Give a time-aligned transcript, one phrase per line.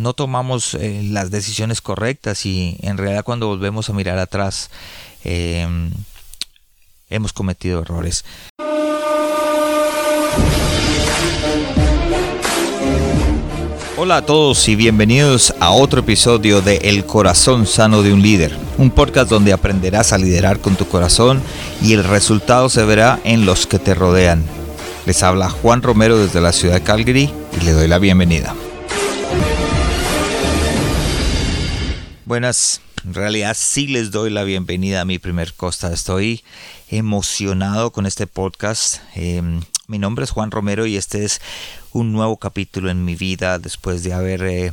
[0.00, 4.70] no tomamos eh, las decisiones correctas y en realidad cuando volvemos a mirar atrás
[5.24, 5.90] em,
[7.10, 8.24] hemos cometido errores.
[13.96, 18.56] Hola a todos y bienvenidos a otro episodio de El corazón sano de un líder,
[18.78, 21.42] un podcast donde aprenderás a liderar con tu corazón
[21.82, 24.42] y el resultado se verá en los que te rodean.
[25.04, 27.30] Les habla Juan Romero desde la ciudad de Calgary
[27.60, 28.54] y le doy la bienvenida.
[32.30, 35.92] Buenas, en realidad sí les doy la bienvenida a mi primer costa.
[35.92, 36.44] Estoy
[36.88, 38.98] emocionado con este podcast.
[39.16, 41.40] Em, mi nombre es Juan Romero y este es
[41.90, 44.72] un nuevo capítulo en mi vida después de haber eh,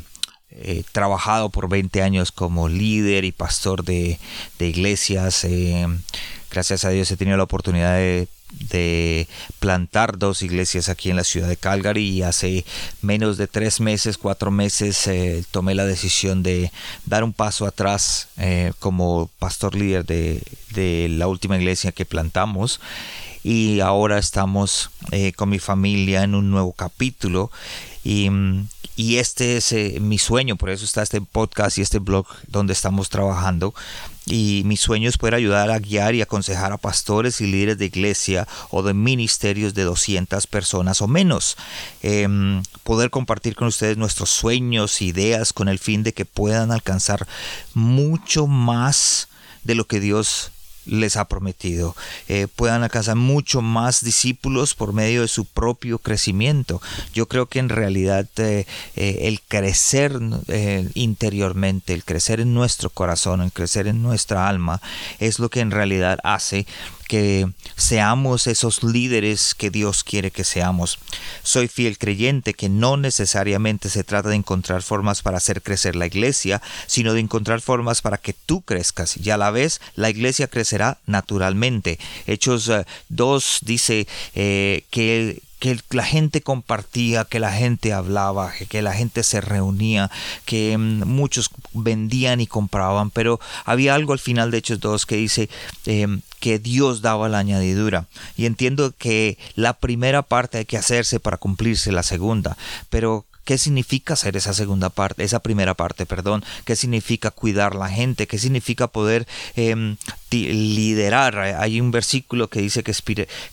[0.51, 4.19] eh, trabajado por 20 años como líder y pastor de,
[4.59, 5.43] iglesias.
[5.43, 5.87] Eh,
[6.51, 8.27] gracias a Dios he tenido la oportunidad de,
[9.59, 12.65] plantar dos iglesias aquí en la ciudad de Calgary y hace
[13.01, 15.09] menos de tres meses, cuatro meses
[15.51, 16.71] tomé la decisión de
[17.05, 18.29] dar un paso atrás
[18.79, 22.79] como pastor líder de, de la última iglesia que plantamos
[23.47, 27.49] y ahora estamos eh, con mi familia en un nuevo capítulo
[28.03, 28.29] y,
[28.97, 33.09] este es eh, mi sueño, por eso está este podcast y este blog donde estamos
[33.09, 33.73] trabajando.
[34.29, 37.85] Y mi sueño es poder ayudar a guiar y aconsejar a pastores y líderes de
[37.85, 41.55] iglesia o de ministerios de 200 personas o menos.
[42.01, 47.25] Em, poder compartir con ustedes nuestros sueños, ideas, con el fin de que puedan alcanzar
[47.73, 49.29] mucho más
[49.63, 50.51] de lo que Dios
[50.87, 51.95] les ha prometido.
[52.27, 56.81] Eh, puedan alcanzar mucho más discípulos por medio de su propio crecimiento.
[57.13, 60.19] Yo creo que en realidad eh, eh, el crecer
[60.93, 64.81] interiormente, el crecer en nuestro corazón, el crecer en nuestra alma,
[65.19, 66.65] es lo que en realidad hace
[67.07, 70.99] que seamos esos líderes que Dios quiere que seamos.
[71.43, 76.05] Soy fiel creyente que no necesariamente se trata de encontrar formas para hacer crecer la
[76.05, 80.47] iglesia, sino de encontrar formas para que tú crezcas y a la vez la iglesia
[80.47, 81.99] crecerá naturalmente.
[82.25, 82.71] Hechos
[83.09, 88.93] 2 eh, dice eh, que que la gente compartía, que la gente hablaba, que la
[88.93, 90.11] gente se reunía,
[90.45, 95.15] que mm, muchos vendían y compraban, pero había algo al final de Hechos 2 que
[95.15, 95.49] dice
[95.85, 98.05] em, que Dios daba la añadidura.
[98.35, 102.57] Y entiendo que la primera parte hay que hacerse para cumplirse la segunda,
[102.89, 106.43] pero ¿Qué significa hacer esa segunda parte, esa primera parte, perdón?
[106.65, 108.27] ¿Qué significa cuidar la gente?
[108.27, 109.25] ¿Qué significa poder
[109.55, 109.95] em,
[110.31, 111.39] liderar?
[111.39, 112.93] Hay un versículo que dice que,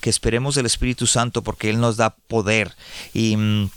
[0.01, 2.75] que esperemos el Espíritu Santo porque Él nos da poder.
[3.13, 3.71] Y mm,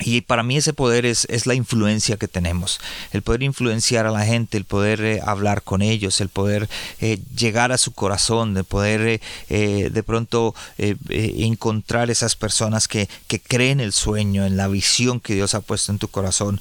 [0.00, 2.80] y para mí ese poder es, es, la influencia que tenemos,
[3.12, 6.68] el poder influenciar a la gente, el poder eh, hablar con ellos, el poder
[7.00, 9.20] eh, llegar a su corazón, de poder
[9.50, 15.34] eh, de pronto encontrar esas personas que, que creen el sueño, en la visión que
[15.34, 16.60] Dios ha puesto en tu corazón.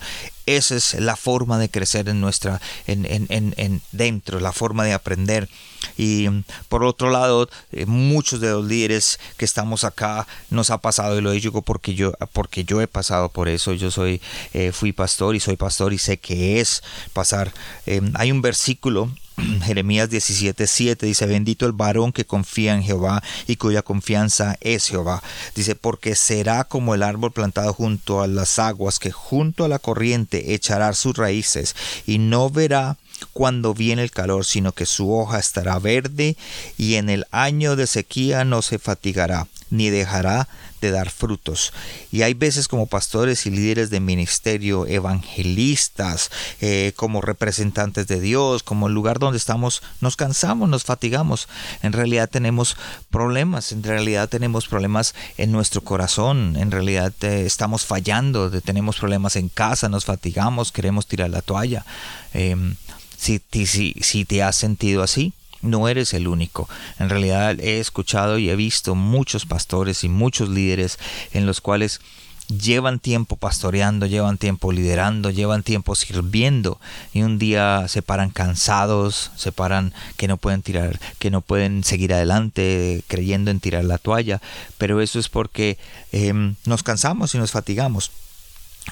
[0.57, 4.93] Esa es la forma de crecer en nuestra, en, en, en, dentro, la forma de
[4.93, 5.49] aprender.
[5.97, 6.27] Y
[6.69, 11.21] por otro lado, eh, muchos de los líderes que estamos acá nos ha pasado, y
[11.21, 13.73] lo digo porque yo, porque yo he pasado por eso.
[13.73, 14.21] Yo soy,
[14.53, 17.53] eh, fui pastor y soy pastor y sé que es pasar.
[17.85, 19.11] Eh, hay un versículo
[19.63, 25.21] Jeremías 17:7 dice, bendito el varón que confía en Jehová y cuya confianza es Jehová.
[25.55, 29.79] Dice, porque será como el árbol plantado junto a las aguas, que junto a la
[29.79, 31.75] corriente echará sus raíces
[32.05, 32.97] y no verá
[33.33, 36.35] cuando viene el calor, sino que su hoja estará verde
[36.77, 40.47] y en el año de sequía no se fatigará ni dejará
[40.81, 41.71] de dar frutos.
[42.11, 48.63] Y hay veces como pastores y líderes de ministerio, evangelistas, eh, como representantes de Dios,
[48.63, 51.47] como el lugar donde estamos, nos cansamos, nos fatigamos.
[51.83, 52.75] En realidad tenemos
[53.09, 59.35] problemas, en realidad tenemos problemas en nuestro corazón, en realidad eh, estamos fallando, tenemos problemas
[59.35, 61.85] en casa, nos fatigamos, queremos tirar la toalla.
[62.33, 62.75] Em,
[63.17, 66.69] si, si, si te has sentido así, no eres el único.
[66.99, 70.99] En realidad he escuchado y he visto muchos pastores y muchos líderes
[71.33, 72.01] en los cuales
[72.47, 76.79] llevan tiempo pastoreando, llevan tiempo liderando, llevan tiempo sirviendo
[77.13, 81.83] y un día se paran cansados, se paran que no pueden tirar, que no pueden
[81.83, 84.41] seguir adelante creyendo en tirar la toalla,
[84.77, 85.77] pero eso es porque
[86.11, 88.11] em, nos cansamos y nos fatigamos.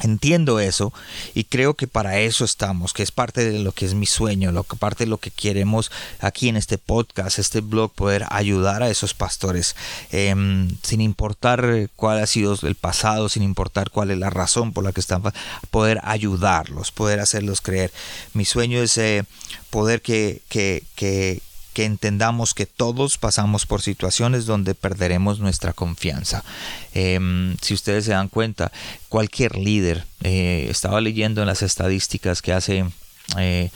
[0.01, 0.93] Entiendo eso
[1.33, 4.51] y creo que para eso estamos, que es parte de lo que es mi sueño,
[4.51, 8.81] lo que parte de lo que queremos aquí en este podcast, este blog, poder ayudar
[8.81, 9.75] a esos pastores,
[10.11, 14.83] em, sin importar cuál ha sido el pasado, sin importar cuál es la razón por
[14.85, 15.21] la que están,
[15.71, 17.91] poder ayudarlos, poder hacerlos creer.
[18.33, 19.25] Mi sueño es eh,
[19.69, 21.41] poder que, que, que
[21.79, 26.43] que entendamos que todos pasamos por situaciones donde perderemos nuestra confianza.
[26.93, 28.73] Em, si ustedes se dan cuenta,
[29.07, 32.83] cualquier líder, eh, estaba leyendo en las estadísticas que hace
[33.37, 33.69] eh,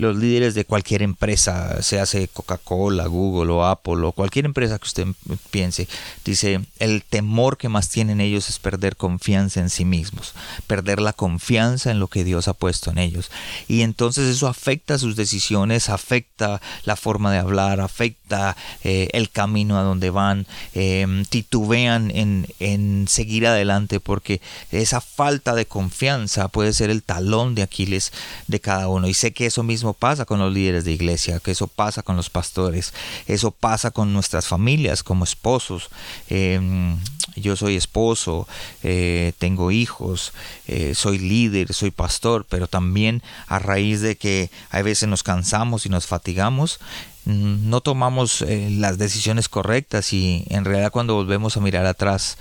[0.00, 5.06] los líderes de cualquier empresa, sea Coca-Cola, Google o Apple o cualquier empresa que usted
[5.50, 5.88] piense,
[6.24, 10.34] dice, el temor que más tienen ellos es perder confianza en sí mismos,
[10.66, 13.30] perder la confianza en lo que Dios ha puesto en ellos.
[13.68, 19.78] Y entonces eso afecta sus decisiones, afecta la forma de hablar, afecta eh, el camino
[19.78, 26.72] a donde van, em, titubean en, en seguir adelante porque esa falta de confianza puede
[26.72, 28.12] ser el talón de Aquiles
[28.46, 29.06] de cada uno.
[29.06, 32.16] Y sé que eso mismo pasa con los líderes de iglesia, que eso pasa con
[32.16, 32.92] los pastores,
[33.26, 35.90] eso pasa con nuestras familias como esposos.
[36.28, 36.98] Em,
[37.36, 38.48] yo soy esposo,
[38.82, 40.32] eh, tengo hijos,
[40.66, 45.86] eh, soy líder, soy pastor, pero también a raíz de que a veces nos cansamos
[45.86, 46.80] y nos fatigamos,
[47.24, 52.38] mm, no tomamos eh, las decisiones correctas y en realidad cuando volvemos a mirar atrás,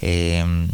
[0.00, 0.68] em,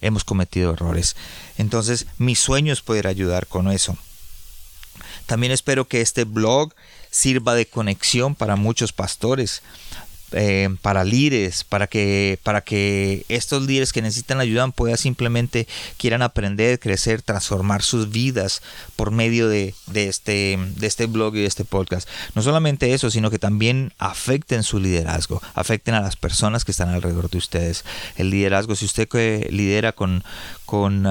[0.00, 1.16] hemos cometido errores.
[1.58, 3.96] Entonces mi sueño es poder ayudar con eso.
[5.26, 6.74] También espero que este blog
[7.10, 9.62] sirva de conexión para muchos pastores,
[10.36, 16.22] eh, para líderes, para que, para que estos líderes que necesitan ayuda puedan simplemente quieran
[16.22, 18.60] aprender, crecer, transformar sus vidas
[18.96, 22.08] por medio de, este, de este blog y de este podcast.
[22.34, 26.88] No solamente eso, sino que también afecten su liderazgo, afecten a las personas que están
[26.88, 27.84] alrededor de ustedes.
[28.16, 29.08] El liderazgo, si usted
[29.50, 30.24] lidera con,
[30.64, 31.06] con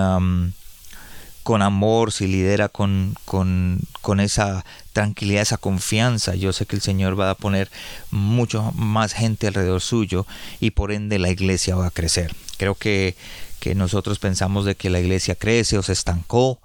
[1.43, 6.81] con amor, si lidera con, con, con, esa tranquilidad, esa confianza, yo sé que el
[6.81, 7.69] Señor va a poner
[8.11, 10.25] mucho más gente alrededor suyo
[10.59, 12.33] y por ende la iglesia va a crecer.
[12.57, 13.15] Creo que,
[13.59, 16.59] que nosotros pensamos de que la iglesia crece o se estancó,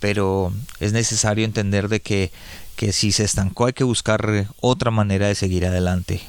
[0.00, 2.30] pero es necesario entender de que
[2.74, 6.20] que si se estancó hay que buscar otra manera de seguir adelante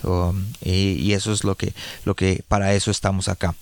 [0.62, 1.74] y, eso es lo que,
[2.04, 3.56] lo que para eso estamos acá.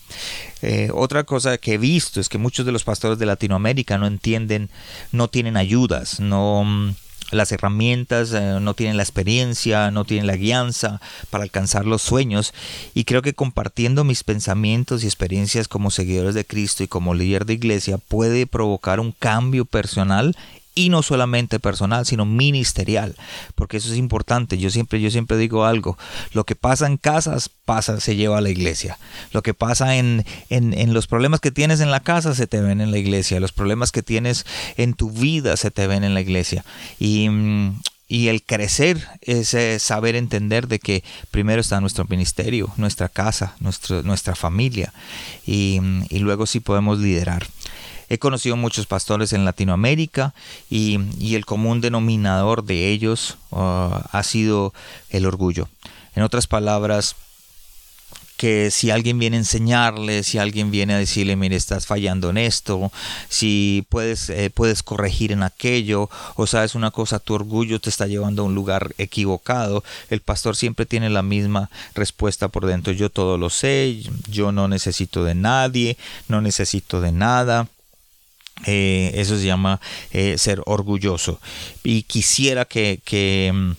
[0.62, 4.08] Eh, otra cosa que he visto es que muchos de los pastores de Latinoamérica no
[4.08, 4.70] entienden,
[5.12, 6.96] no tienen ayudas, no
[7.36, 12.54] las herramientas, eh, no tienen la experiencia, no tienen la guianza para alcanzar los sueños.
[12.94, 17.46] Y creo que compartiendo mis pensamientos y experiencias como seguidores de Cristo y como líder
[17.46, 20.36] de iglesia puede provocar un cambio personal
[20.76, 23.16] y no solamente personal, sino ministerial,
[23.56, 24.58] porque eso es importante.
[24.58, 25.98] Yo siempre, yo siempre digo algo,
[26.34, 28.98] lo que pasa en casas pasa, se lleva a la iglesia.
[29.32, 32.82] Lo que pasa en, en, los problemas que tienes en la casa se te ven
[32.82, 33.40] en la iglesia.
[33.40, 34.46] Los problemas que tienes
[34.78, 36.66] en tu vida se te ven en la iglesia.
[37.00, 37.30] Y,
[38.08, 44.04] y el crecer es saber entender de que primero está nuestro ministerio, nuestra casa, nuestro,
[44.04, 44.94] nuestra familia
[45.46, 45.80] y,
[46.10, 47.48] y luego sí podemos liderar.
[48.14, 50.36] He conocido muchos pastores en Latinoamérica
[50.70, 51.00] y,
[51.34, 54.72] el común denominador de ellos uh, ha sido
[55.10, 55.68] el orgullo.
[56.14, 57.16] En otras palabras,
[58.38, 62.38] que si alguien viene a enseñarle, si alguien viene a decirle, mire, estás fallando en
[62.38, 62.92] esto,
[63.30, 68.06] si puedes, eh, puedes corregir en aquello, o sabes una cosa, tu orgullo te está
[68.06, 73.10] llevando a un lugar equivocado, el pastor siempre tiene la misma respuesta por dentro, yo
[73.10, 77.68] todo lo sé, yo no necesito de nadie, no necesito de nada.
[78.66, 81.40] Eh, eso se llama eh, ser orgulloso.
[81.84, 83.72] Y quisiera que, que, mm,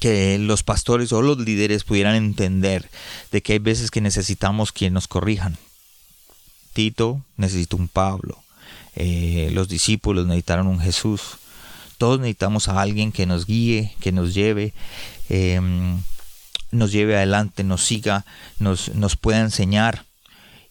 [0.00, 2.90] que, los pastores o los líderes pudieran entender
[3.32, 5.56] de que hay veces que necesitamos quien nos corrijan.
[6.72, 8.42] Tito necesita un Pablo.
[8.96, 11.38] Eh, los discípulos necesitaron un Jesús.
[11.98, 14.74] Todos necesitamos a alguien que nos guíe, que nos lleve,
[15.28, 16.02] em,
[16.70, 18.24] nos lleve adelante, nos siga,
[18.58, 20.04] nos, nos pueda enseñar.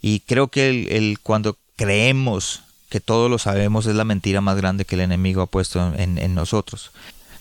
[0.02, 2.63] Y creo que el, cuando creemos
[2.94, 6.36] que todos lo sabemos es la mentira más grande que el enemigo ha puesto en,
[6.36, 6.92] nosotros.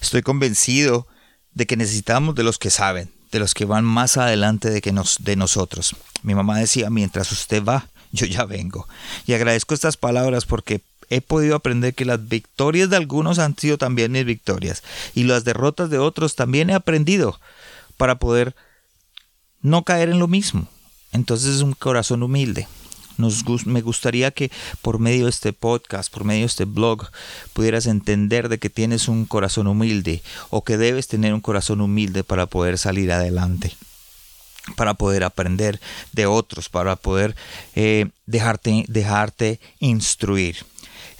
[0.00, 1.06] Estoy convencido
[1.52, 4.92] de que necesitamos de los que saben, de los que van más adelante de, que
[4.92, 5.94] nos, de nosotros.
[6.22, 8.88] Mi mamá decía, mientras usted va, yo ya vengo.
[9.26, 10.80] Y agradezco estas palabras porque
[11.10, 14.82] he podido aprender que las victorias de algunos han sido también mis victorias
[15.14, 17.38] y las derrotas de otros también he aprendido
[17.98, 18.56] para poder
[19.60, 20.66] no caer en lo mismo.
[21.12, 22.68] Entonces es un corazón humilde
[23.66, 24.50] me gustaría que
[24.80, 27.08] por medio de este podcast, por medio de este blog,
[27.52, 32.24] pudieras entender de que tienes un corazón humilde o que debes tener un corazón humilde
[32.24, 33.76] para poder salir adelante
[34.76, 35.80] para poder aprender
[36.12, 37.34] de otros, para poder
[37.74, 40.64] eh, dejarte, dejarte instruir.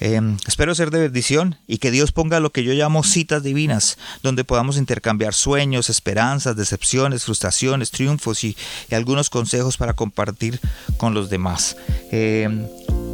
[0.05, 3.99] Em, espero ser de bendición y que Dios ponga lo que yo llamo citas divinas,
[4.25, 8.57] donde podamos intercambiar sueños, esperanzas, decepciones, frustraciones, triunfos y,
[8.91, 10.59] algunos consejos para compartir
[10.97, 11.77] con los demás.
[12.11, 12.67] Em,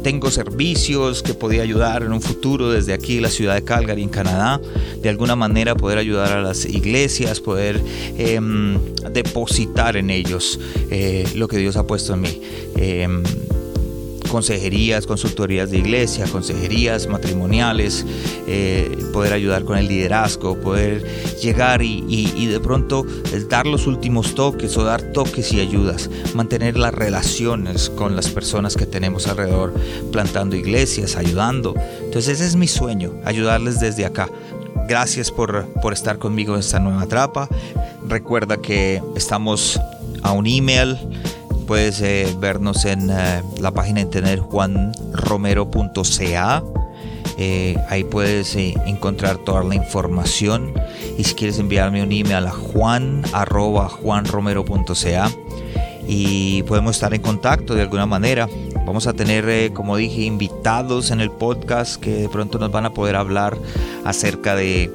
[0.03, 4.09] tengo servicios que podía ayudar en un futuro desde aquí, la ciudad de Calgary, en
[4.09, 4.59] Canadá,
[4.99, 7.79] de alguna manera poder ayudar a las iglesias, poder
[8.17, 8.79] em,
[9.13, 12.41] depositar en ellos eh, lo que Dios ha puesto en mí.
[14.29, 18.05] Consejerías, consultorías de iglesia, consejerías matrimoniales,
[18.47, 21.03] eh, poder ayudar con el liderazgo, poder
[21.41, 23.05] llegar y, de pronto
[23.49, 28.75] dar los últimos toques o dar toques y ayudas, mantener las relaciones con las personas
[28.75, 29.73] que tenemos alrededor,
[30.11, 31.75] plantando iglesias, ayudando.
[32.03, 34.29] Entonces ese es mi sueño, ayudarles desde acá.
[34.87, 37.47] Gracias por, por estar conmigo en esta nueva etapa.
[38.07, 39.79] Recuerda que estamos
[40.23, 40.97] a un email
[41.69, 46.63] puedes eh, vernos en eh, la página de internet juanromero.ca.
[47.37, 50.73] Eh, ahí puedes encontrar toda la información.
[51.19, 53.21] Y si quieres enviarme un email a juan
[54.01, 55.29] juanromero.ca
[56.07, 58.49] y podemos estar en contacto de alguna manera.
[58.87, 62.95] Vamos a tener, como dije, invitados en el podcast que de pronto nos van a
[62.95, 63.55] poder hablar
[64.05, 64.91] acerca de,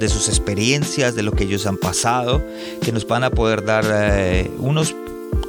[0.00, 2.42] de sus experiencias, de lo que ellos han pasado,
[2.82, 3.84] que nos van a poder dar
[4.58, 4.92] unos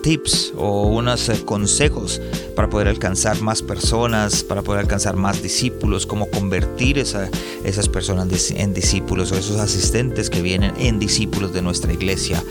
[0.08, 2.22] tips o unos eh, consejos
[2.56, 7.30] para poder alcanzar más personas, para poder alcanzar más discípulos, cómo convertir esa,
[7.66, 12.42] esas personas en discípulos o esos asistentes que vienen en discípulos de nuestra iglesia.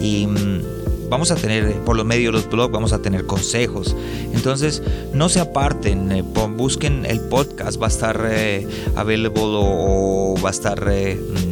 [0.00, 3.96] Y mm, vamos a tener, por lo medio de los blogs, vamos a tener consejos.
[4.32, 4.80] Entonces,
[5.12, 10.52] no se aparten, eh, busquen el podcast, va a estar eh, available o, va a
[10.52, 10.80] estar...
[10.80, 11.49] Mm,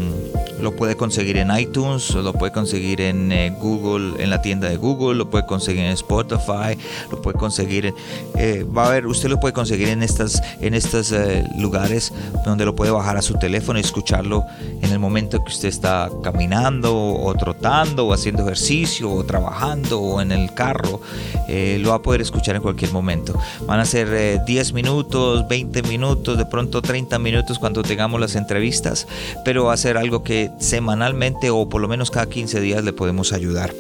[0.60, 4.76] lo puede conseguir en iTunes, lo puede conseguir en eh, Google, en la tienda de
[4.76, 6.76] Google, lo puede conseguir en Spotify,
[7.10, 7.94] lo puede conseguir,
[8.36, 12.12] eh, va a ver, usted lo puede conseguir en estas, en estos eh, lugares
[12.44, 14.44] donde lo puede bajar a su teléfono y escucharlo
[14.82, 20.20] en el momento que usted está caminando o trotando o haciendo ejercicio o trabajando o
[20.20, 21.00] en el carro,
[21.48, 23.38] lo va a poder escuchar en cualquier momento.
[23.66, 29.06] Van a ser 10 minutos, 20 minutos, de pronto 30 minutos cuando tengamos las entrevistas,
[29.44, 30.22] pero va a ser algo
[30.58, 33.74] semanalmente o por lo menos cada 15 días le podemos ayudar.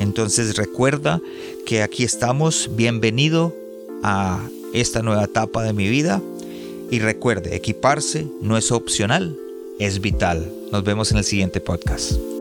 [0.00, 1.20] Entonces recuerda
[1.66, 3.54] que aquí estamos, bienvenido
[4.02, 4.40] a
[4.72, 6.20] esta nueva etapa de mi vida
[6.90, 9.36] y recuerde, equiparse no es opcional,
[9.78, 10.52] es vital.
[10.72, 12.33] Nos vemos en el siguiente podcast.